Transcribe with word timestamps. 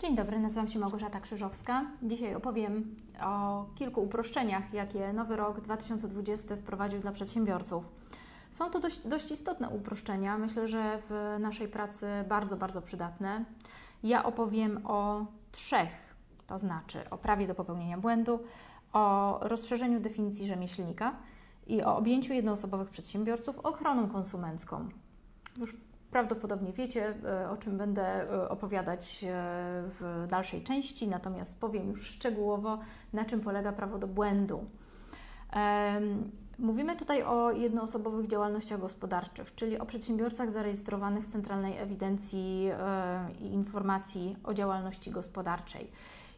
Dzień 0.00 0.16
dobry, 0.16 0.38
nazywam 0.38 0.68
się 0.68 0.78
Małgorzata 0.78 1.20
Krzyżowska. 1.20 1.84
Dzisiaj 2.02 2.34
opowiem 2.34 2.96
o 3.22 3.64
kilku 3.74 4.02
uproszczeniach, 4.02 4.74
jakie 4.74 5.12
nowy 5.12 5.36
rok 5.36 5.60
2020 5.60 6.56
wprowadził 6.56 7.00
dla 7.00 7.12
przedsiębiorców. 7.12 7.84
Są 8.50 8.70
to 8.70 8.80
dość, 8.80 9.00
dość 9.08 9.30
istotne 9.30 9.68
uproszczenia, 9.68 10.38
myślę, 10.38 10.68
że 10.68 10.98
w 11.08 11.36
naszej 11.40 11.68
pracy 11.68 12.06
bardzo, 12.28 12.56
bardzo 12.56 12.82
przydatne. 12.82 13.44
Ja 14.02 14.24
opowiem 14.24 14.80
o 14.86 15.26
trzech, 15.52 16.14
to 16.46 16.58
znaczy 16.58 17.10
o 17.10 17.18
prawie 17.18 17.46
do 17.46 17.54
popełnienia 17.54 17.98
błędu, 17.98 18.40
o 18.92 19.38
rozszerzeniu 19.42 20.00
definicji 20.00 20.48
rzemieślnika 20.48 21.16
i 21.66 21.82
o 21.82 21.96
objęciu 21.96 22.32
jednoosobowych 22.32 22.90
przedsiębiorców 22.90 23.58
ochroną 23.58 24.08
konsumencką. 24.08 24.88
Już 25.56 25.76
Prawdopodobnie 26.10 26.72
wiecie, 26.72 27.14
e, 27.24 27.50
o 27.50 27.56
czym 27.56 27.78
będę 27.78 28.30
e, 28.30 28.48
opowiadać 28.48 29.24
e, 29.24 29.28
w 29.86 30.26
dalszej 30.28 30.62
części, 30.62 31.08
natomiast 31.08 31.60
powiem 31.60 31.88
już 31.88 32.06
szczegółowo, 32.06 32.78
na 33.12 33.24
czym 33.24 33.40
polega 33.40 33.72
prawo 33.72 33.98
do 33.98 34.06
błędu. 34.06 34.64
Mówimy 36.58 36.96
tutaj 36.96 37.22
o 37.22 37.50
jednoosobowych 37.50 38.26
działalnościach 38.26 38.80
gospodarczych, 38.80 39.54
czyli 39.54 39.78
o 39.78 39.86
przedsiębiorcach 39.86 40.50
zarejestrowanych 40.50 41.24
w 41.24 41.26
Centralnej 41.26 41.78
Ewidencji 41.78 42.70
i 43.38 43.46
Informacji 43.46 44.36
o 44.44 44.54
Działalności 44.54 45.10
Gospodarczej. 45.10 45.90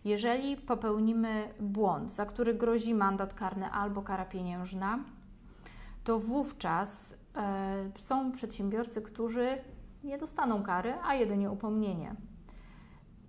Jeżeli 0.04 0.56
popełnimy 0.56 1.48
błąd, 1.60 2.12
za 2.12 2.26
który 2.26 2.54
grozi 2.54 2.94
mandat 2.94 3.34
karny 3.34 3.70
albo 3.70 4.02
kara 4.02 4.24
pieniężna, 4.24 4.98
to 6.04 6.18
wówczas 6.18 7.14
są 7.96 8.32
przedsiębiorcy, 8.32 9.02
którzy 9.02 9.58
nie 10.04 10.18
dostaną 10.18 10.62
kary, 10.62 10.94
a 11.04 11.14
jedynie 11.14 11.50
upomnienie. 11.50 12.14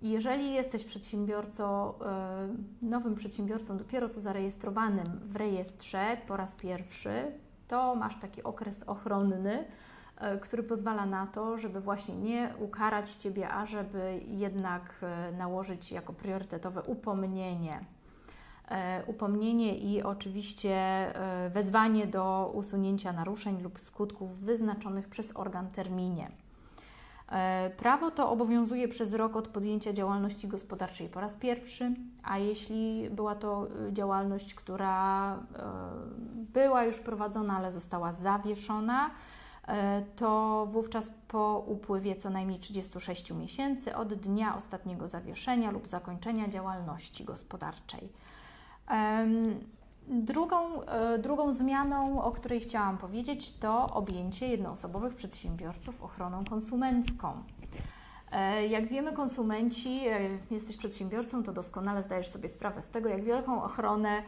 Jeżeli 0.02 0.52
jesteś 0.52 0.84
przedsiębiorcą, 0.84 1.94
e, 2.00 2.48
nowym 2.82 3.14
przedsiębiorcą, 3.14 3.76
dopiero 3.76 4.08
co 4.08 4.20
zarejestrowanym 4.20 5.20
w 5.24 5.36
rejestrze 5.36 6.16
po 6.26 6.36
raz 6.36 6.54
pierwszy, 6.54 7.32
to 7.68 7.94
masz 7.94 8.20
taki 8.20 8.42
okres 8.42 8.82
ochronny, 8.82 9.64
e, 10.16 10.38
który 10.38 10.62
pozwala 10.62 11.06
na 11.06 11.26
to, 11.26 11.58
żeby 11.58 11.80
właśnie 11.80 12.16
nie 12.16 12.54
ukarać 12.58 13.10
Ciebie, 13.10 13.48
a 13.48 13.66
żeby 13.66 14.20
jednak 14.26 15.04
nałożyć 15.38 15.92
jako 15.92 16.12
priorytetowe 16.12 16.82
upomnienie 16.82 17.80
E, 17.80 18.03
upomnienie 19.06 19.78
i 19.78 20.02
oczywiście 20.02 20.74
e, 20.74 21.50
wezwanie 21.50 22.06
do 22.06 22.50
usunięcia 22.54 23.12
naruszeń 23.12 23.62
lub 23.62 23.80
skutków 23.80 24.38
wyznaczonych 24.38 25.08
przez 25.08 25.36
organ 25.36 25.70
terminie. 25.70 26.30
E, 27.28 27.70
prawo 27.76 28.10
to 28.10 28.30
obowiązuje 28.30 28.88
przez 28.88 29.14
rok 29.14 29.36
od 29.36 29.48
podjęcia 29.48 29.92
działalności 29.92 30.48
gospodarczej 30.48 31.08
po 31.08 31.20
raz 31.20 31.36
pierwszy, 31.36 31.94
a 32.22 32.38
jeśli 32.38 33.10
była 33.10 33.34
to 33.34 33.66
działalność, 33.92 34.54
która 34.54 35.38
była 36.52 36.84
już 36.84 37.00
prowadzona, 37.00 37.56
ale 37.56 37.72
została 37.72 38.12
zawieszona, 38.12 39.10
to 40.16 40.66
wówczas 40.70 41.10
po 41.28 41.64
upływie 41.66 42.16
co 42.16 42.30
najmniej 42.30 42.58
36 42.58 43.30
miesięcy 43.32 43.96
od 43.96 44.14
dnia 44.14 44.56
ostatniego 44.56 45.08
zawieszenia 45.08 45.70
lub 45.70 45.88
zakończenia 45.88 46.48
działalności 46.48 47.24
gospodarczej. 47.24 48.08
Drugą, 50.08 50.82
e, 50.82 51.18
drugą 51.18 51.52
zmianą, 51.52 52.22
o 52.22 52.32
której 52.32 52.60
chciałam 52.60 52.98
powiedzieć, 52.98 53.52
to 53.52 53.90
objęcie 53.90 54.48
jednoosobowych 54.48 55.14
przedsiębiorców 55.14 56.02
ochroną 56.02 56.44
konsumencką. 56.44 57.42
E, 58.32 58.66
jak 58.66 58.88
wiemy, 58.88 59.12
konsumenci, 59.12 60.08
e, 60.08 60.20
jesteś 60.50 60.76
przedsiębiorcą, 60.76 61.42
to 61.42 61.52
doskonale 61.52 62.02
zdajesz 62.02 62.30
sobie 62.30 62.48
sprawę 62.48 62.82
z 62.82 62.88
tego, 62.88 63.08
jak 63.08 63.24
wielką 63.24 63.62
ochronę 63.62 64.22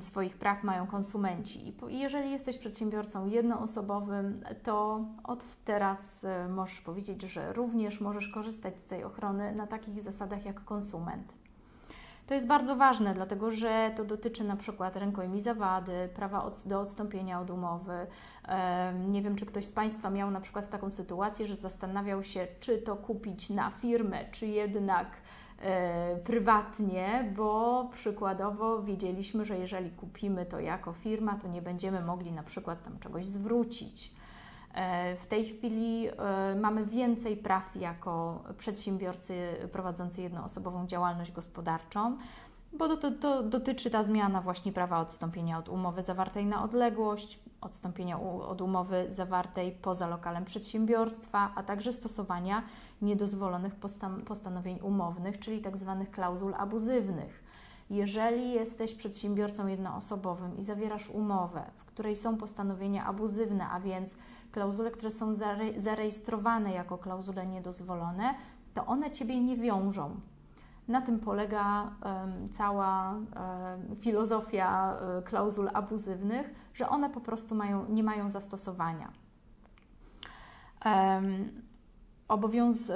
swoich 0.00 0.36
praw 0.36 0.64
mają 0.64 0.86
konsumenci. 0.86 1.74
I 1.90 1.98
jeżeli 1.98 2.30
jesteś 2.30 2.58
przedsiębiorcą 2.58 3.26
jednoosobowym, 3.26 4.40
to 4.62 5.04
od 5.24 5.44
teraz 5.64 6.26
możesz 6.48 6.80
powiedzieć, 6.80 7.22
że 7.22 7.52
również 7.52 8.00
możesz 8.00 8.28
korzystać 8.28 8.78
z 8.78 8.84
tej 8.84 9.04
ochrony 9.04 9.52
na 9.52 9.66
takich 9.66 10.00
zasadach 10.00 10.44
jak 10.44 10.64
konsument. 10.64 11.39
To 12.30 12.34
jest 12.34 12.46
bardzo 12.46 12.76
ważne, 12.76 13.14
dlatego 13.14 13.50
że 13.50 13.92
to 13.96 14.04
dotyczy 14.04 14.44
na 14.44 14.56
przykład 14.56 14.96
rękojmi 14.96 15.40
zawady, 15.40 16.08
prawa 16.14 16.50
do 16.66 16.80
odstąpienia 16.80 17.40
od 17.40 17.50
umowy. 17.50 18.06
Nie 19.06 19.22
wiem, 19.22 19.36
czy 19.36 19.46
ktoś 19.46 19.64
z 19.64 19.72
Państwa 19.72 20.10
miał 20.10 20.30
na 20.30 20.40
przykład 20.40 20.70
taką 20.70 20.90
sytuację, 20.90 21.46
że 21.46 21.56
zastanawiał 21.56 22.24
się, 22.24 22.46
czy 22.60 22.78
to 22.78 22.96
kupić 22.96 23.50
na 23.50 23.70
firmę, 23.70 24.24
czy 24.30 24.46
jednak 24.46 25.16
e, 25.58 26.16
prywatnie, 26.16 27.32
bo 27.36 27.88
przykładowo 27.92 28.82
wiedzieliśmy, 28.82 29.44
że 29.44 29.58
jeżeli 29.58 29.90
kupimy 29.90 30.46
to 30.46 30.60
jako 30.60 30.92
firma, 30.92 31.34
to 31.34 31.48
nie 31.48 31.62
będziemy 31.62 32.00
mogli 32.00 32.32
na 32.32 32.42
przykład 32.42 32.82
tam 32.82 32.98
czegoś 32.98 33.26
zwrócić. 33.26 34.14
E, 34.74 35.16
w 35.16 35.26
tej 35.26 35.44
chwili 35.44 36.08
e, 36.08 36.54
mamy 36.54 36.86
więcej 36.86 37.36
praw 37.36 37.76
jako 37.76 38.42
przedsiębiorcy 38.58 39.56
prowadzący 39.72 40.22
jednoosobową 40.22 40.86
działalność 40.86 41.32
gospodarczą, 41.32 42.16
bo 42.72 42.88
dotyczy 43.44 43.90
ta 43.90 44.02
zmiana 44.02 44.40
właśnie 44.40 44.72
prawa 44.72 45.00
odstąpienia 45.00 45.58
od 45.58 45.68
umowy 45.68 46.02
zawartej 46.02 46.46
na 46.46 46.64
odległość, 46.64 47.38
odstąpienia 47.60 48.20
od 48.20 48.60
umowy 48.60 49.06
zawartej 49.08 49.72
poza 49.72 50.06
lokalem 50.06 50.44
przedsiębiorstwa, 50.44 51.52
a 51.54 51.62
także 51.62 51.92
stosowania 51.92 52.62
niedozwolonych 53.02 53.74
postanowień 54.26 54.80
umownych, 54.80 55.38
czyli 55.38 55.62
tzw. 55.62 55.96
Tak 55.98 56.10
klauzul 56.10 56.54
abuzywnych. 56.58 57.42
Jeżeli 57.90 58.52
jesteś 58.52 58.94
przedsiębiorcą 58.94 59.66
jednoosobowym 59.66 60.58
i 60.58 60.62
zawierasz 60.62 61.08
umowę, 61.08 61.62
w 61.76 61.84
której 61.84 62.16
są 62.16 62.36
postanowienia 62.36 63.06
abuzywne, 63.06 63.68
a 63.68 63.80
więc 63.80 64.16
klauzule, 64.52 64.90
które 64.90 65.10
są 65.10 65.34
zarejestrowane 65.76 66.72
jako 66.72 66.98
klauzule 66.98 67.46
niedozwolone, 67.46 68.34
to 68.74 68.86
one 68.86 69.10
Ciebie 69.10 69.40
nie 69.40 69.56
wiążą. 69.56 70.20
Na 70.88 71.00
tym 71.00 71.18
polega 71.18 71.82
um, 71.82 72.48
cała 72.48 73.12
um, 73.12 73.96
filozofia 73.96 74.98
um, 75.00 75.22
klauzul 75.22 75.68
abuzywnych, 75.74 76.54
że 76.74 76.88
one 76.88 77.10
po 77.10 77.20
prostu 77.20 77.54
mają, 77.54 77.86
nie 77.88 78.02
mają 78.02 78.30
zastosowania. 78.30 79.12
Obowiąz, 82.30 82.92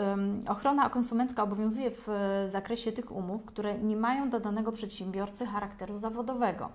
ochrona 0.49 0.91
konsumencka 0.91 1.43
obowiązuje 1.43 1.91
w 1.91 2.09
zakresie 2.49 2.93
tych 2.93 3.12
umów, 3.12 3.45
które 3.45 3.78
nie 3.78 3.97
mają 3.97 4.31
do 4.31 4.41
danego 4.41 4.72
przedsiębiorcy 4.72 5.47
charakteru 5.47 5.99
zawodowego. 5.99 6.69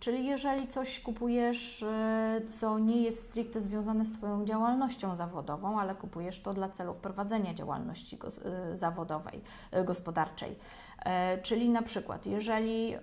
Czyli 0.00 0.26
jeżeli 0.26 0.68
coś 0.68 1.00
kupujesz, 1.00 1.82
e, 1.82 2.40
co 2.58 2.78
nie 2.78 3.02
jest 3.02 3.22
stricte 3.22 3.60
związane 3.60 4.06
z 4.06 4.12
Twoją 4.12 4.44
działalnością 4.44 5.16
zawodową, 5.16 5.80
ale 5.80 5.94
kupujesz 5.94 6.40
to 6.40 6.54
dla 6.54 6.68
celów 6.68 6.98
prowadzenia 6.98 7.54
działalności 7.54 8.18
e, 8.44 8.76
zawodowej, 8.76 9.40
e, 9.70 9.84
gospodarczej. 9.84 10.56
Czyli 11.42 11.68
na 11.68 11.82
przykład, 11.82 12.26
jeżeli 12.26 12.94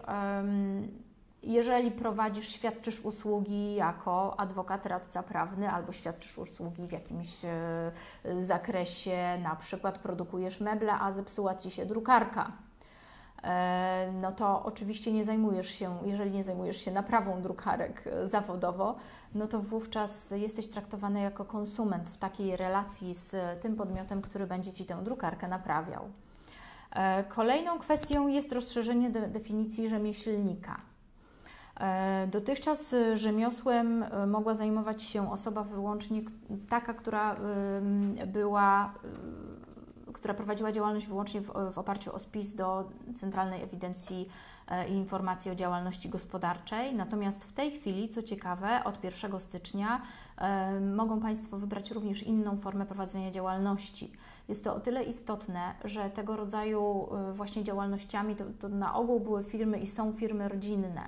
jeżeli 1.53 1.91
prowadzisz, 1.91 2.47
świadczysz 2.47 3.00
usługi 3.00 3.75
jako 3.75 4.40
adwokat, 4.40 4.85
radca 4.85 5.24
prawny 5.24 5.69
albo 5.69 5.91
świadczysz 5.91 6.38
usługi 6.38 6.88
w 6.88 6.91
jakimś 6.91 7.30
zakresie, 8.40 9.38
na 9.44 9.56
przykład 9.56 10.00
produkujesz 10.00 10.59
meble, 10.59 10.94
a 10.94 11.12
zepsuła 11.12 11.56
Ci 11.56 11.72
się 11.72 11.86
drukarka, 11.86 12.52
E, 13.44 14.12
no 14.22 14.31
to 14.31 14.63
oczywiście 14.63 15.12
nie 15.12 15.25
zajmujesz 15.25 15.69
się, 15.69 15.97
jeżeli 16.06 16.31
nie 16.31 16.44
zajmujesz 16.44 16.78
się 16.78 16.91
naprawą 16.91 17.41
drukarek 17.41 18.03
e, 18.07 18.28
zawodowo, 18.28 18.96
no 19.36 19.47
to 19.47 19.59
wówczas 19.59 20.31
jesteś 20.31 20.68
traktowany 20.68 21.22
jako 21.22 21.46
konsument 21.46 22.09
w 22.09 22.18
takiej 22.18 22.57
relacji 22.57 23.13
z 23.13 23.62
tym 23.62 23.75
podmiotem, 23.75 24.22
który 24.22 24.47
będzie 24.47 24.72
Ci 24.72 24.86
tę 24.86 25.03
drukarkę 25.03 25.48
naprawiał. 25.48 26.10
E, 26.92 27.24
kolejną 27.24 27.80
kwestią 27.80 28.27
jest 28.27 28.54
rozszerzenie 28.54 29.10
de 29.10 29.27
definicji 29.27 29.89
rzemieślnika. 29.89 30.81
Dotychczas 32.27 32.95
rzemiosłem 33.13 34.06
mogła 34.27 34.53
zajmować 34.53 35.03
się 35.03 35.31
osoba 35.31 35.63
wyłącznie 35.63 36.21
taka, 36.69 36.94
która 36.94 37.35
była 38.27 38.94
która 40.18 40.33
prowadziła 40.33 40.71
działalność 40.71 41.07
wyłącznie 41.07 41.41
w, 41.41 41.51
w 41.74 41.77
oparciu 41.77 42.15
o 42.15 42.19
spis 42.19 42.56
do 42.56 42.89
Centralnej 43.15 43.63
Ewidencji 43.63 44.29
e, 44.68 44.89
i 44.89 44.94
Informacji 44.94 45.51
o 45.51 45.56
Działalności 45.56 46.09
Gospodarczej. 46.09 46.95
Natomiast 46.95 47.44
w 47.44 47.53
tej 47.53 47.71
chwili, 47.71 48.09
co 48.09 48.23
ciekawe, 48.23 48.83
od 48.83 49.03
1 49.03 49.39
stycznia 49.39 50.01
e, 50.38 50.80
mogą 50.80 51.19
Państwo 51.19 51.57
wybrać 51.57 51.91
również 51.91 52.23
inną 52.23 52.57
formę 52.57 52.85
prowadzenia 52.85 53.31
działalności. 53.31 54.12
Jest 54.47 54.63
to 54.63 54.75
o 54.75 54.80
tyle 54.80 55.03
istotne, 55.03 55.73
że 55.85 56.09
tego 56.09 56.35
rodzaju 56.35 57.07
e, 57.30 57.33
właśnie 57.33 57.63
działalnościami 57.63 58.35
to, 58.35 58.44
to 58.59 58.69
na 58.69 58.95
ogół 58.95 59.19
były 59.19 59.44
firmy 59.44 59.80
i 59.80 59.88
są 59.88 60.13
firmy 60.13 60.47
rodzinne. 60.47 61.07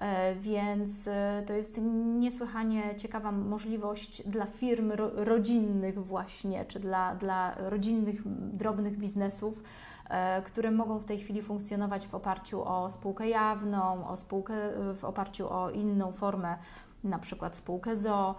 E, 0.00 0.34
więc 0.34 1.08
e, 1.08 1.42
to 1.46 1.52
jest 1.52 1.80
niesłychanie 2.18 2.96
ciekawa 2.96 3.32
możliwość 3.32 4.28
dla 4.28 4.46
firm 4.46 4.92
rodzinnych 5.14 6.06
właśnie, 6.06 6.64
czy 6.64 6.80
dla, 6.80 7.14
dla 7.14 7.54
rodzinnych, 7.58 8.22
drobnych 8.52 8.98
biznesów, 8.98 9.62
e, 10.08 10.42
które 10.42 10.70
mogą 10.70 10.98
w 10.98 11.04
tej 11.04 11.18
chwili 11.18 11.42
funkcjonować 11.42 12.06
w 12.06 12.14
oparciu 12.14 12.62
o 12.64 12.90
spółkę 12.90 13.28
jawną, 13.28 14.08
o 14.08 14.16
spółkę 14.16 14.54
w 14.96 15.04
oparciu 15.04 15.52
o 15.52 15.70
inną 15.70 16.12
formę, 16.12 16.56
na 17.04 17.18
przykład 17.18 17.56
spółkę 17.56 17.96
ZO 17.96 18.34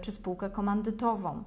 czy 0.00 0.12
spółkę 0.12 0.50
komandytową. 0.50 1.44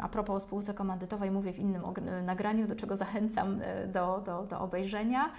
A 0.00 0.08
propos 0.08 0.36
o 0.36 0.40
spółce 0.40 0.74
komandytowej 0.74 1.30
mówię 1.30 1.52
w 1.52 1.58
innym 1.58 1.82
nagraniu, 2.24 2.66
do 2.66 2.76
czego 2.76 2.96
zachęcam 2.96 3.60
e, 3.62 3.86
do, 3.86 4.22
do, 4.26 4.42
do 4.42 4.60
obejrzenia. 4.60 5.30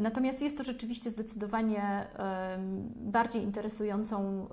Natomiast 0.00 0.42
jest 0.42 0.58
to 0.58 0.64
rzeczywiście 0.64 1.10
zdecydowanie 1.10 2.06
bardziej 2.96 3.42
interesującą 3.42 4.46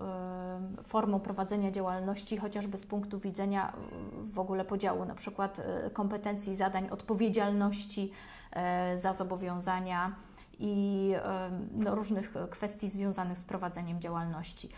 formą 0.83 1.19
prowadzenia 1.19 1.71
działalności, 1.71 2.37
chociażby 2.37 2.77
z 2.77 2.85
punktu 2.85 3.19
widzenia 3.19 3.69
e, 3.69 3.71
w 4.31 4.39
ogóle 4.39 4.65
podziału 4.65 5.05
na 5.05 5.15
przykład 5.15 5.59
e, 5.59 5.89
kompetencji, 5.89 6.55
zadań, 6.55 6.89
odpowiedzialności 6.89 8.11
za 8.95 9.13
zobowiązania 9.13 10.15
i 10.59 11.13
no, 11.71 11.95
różnych 11.95 12.33
kwestii 12.49 12.89
związanych 12.89 13.37
z 13.37 13.43
prowadzeniem 13.43 13.99
działalności. 13.99 14.69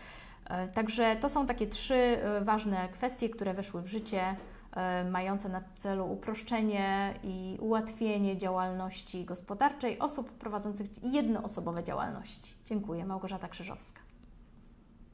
E, 0.44 0.68
także 0.68 1.16
to 1.16 1.28
są 1.28 1.46
takie 1.46 1.66
trzy 1.66 1.94
e, 1.94 2.40
ważne 2.40 2.88
kwestie, 2.88 3.28
które 3.28 3.54
weszły 3.54 3.82
w 3.82 3.86
życie, 3.86 4.36
e, 4.76 5.04
mające 5.04 5.48
na 5.48 5.62
celu 5.76 6.12
uproszczenie 6.12 7.14
i 7.22 7.56
ułatwienie 7.60 8.36
działalności 8.36 9.24
gospodarczej 9.24 9.98
osób 9.98 10.32
prowadzących 10.32 10.86
jednoosobowe 11.02 11.84
działalności. 11.84 12.54
Dziękuję. 12.64 13.04
Małgorzata 13.06 13.48
Krzyżowska. 13.48 14.03